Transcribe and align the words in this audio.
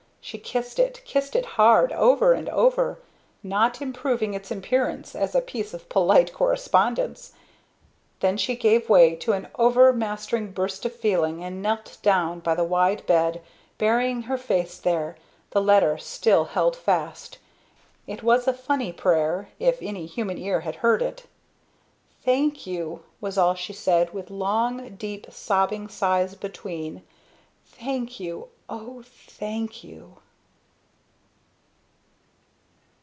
She 0.23 0.37
kissed 0.37 0.77
it 0.77 1.01
kissed 1.03 1.35
it 1.35 1.45
hard, 1.57 1.91
over 1.93 2.33
and 2.33 2.47
over 2.49 2.99
not 3.41 3.81
improving 3.81 4.35
its 4.35 4.51
appearance 4.51 5.15
as 5.15 5.33
a 5.33 5.41
piece 5.41 5.73
of 5.73 5.89
polite 5.89 6.31
correspondence. 6.31 7.33
Then 8.19 8.37
she 8.37 8.55
gave 8.55 8.87
way 8.87 9.15
to 9.15 9.33
an 9.33 9.47
overmastering 9.55 10.51
burst 10.51 10.85
of 10.85 10.95
feeling, 10.95 11.43
and 11.43 11.59
knelt 11.61 11.97
down 12.03 12.39
by 12.39 12.53
the 12.53 12.63
wide 12.63 13.03
bed, 13.07 13.41
burying 13.79 14.21
her 14.21 14.37
face 14.37 14.77
there, 14.77 15.17
the 15.49 15.61
letter 15.61 15.97
still 15.97 16.45
held 16.45 16.75
fast. 16.75 17.39
It 18.05 18.21
was 18.21 18.47
a 18.47 18.53
funny 18.53 18.93
prayer, 18.93 19.49
if 19.59 19.79
any 19.81 20.05
human 20.05 20.37
ear 20.37 20.61
had 20.61 20.75
heard 20.75 21.01
it. 21.01 21.25
"Thank 22.23 22.67
you!" 22.67 23.01
was 23.19 23.39
all 23.39 23.55
she 23.55 23.73
said, 23.73 24.13
with 24.13 24.29
long, 24.29 24.95
deep 24.97 25.27
sobbing 25.31 25.87
sighs 25.89 26.35
between. 26.35 27.01
"Thank 27.65 28.19
you! 28.19 28.49
O 28.69 29.01
thank 29.05 29.83
you!" 29.83 30.15